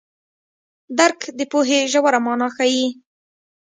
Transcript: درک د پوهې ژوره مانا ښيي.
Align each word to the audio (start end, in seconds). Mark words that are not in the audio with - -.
درک 0.97 1.19
د 1.37 1.39
پوهې 1.51 1.79
ژوره 1.91 2.19
مانا 2.25 2.47
ښيي. 2.55 2.87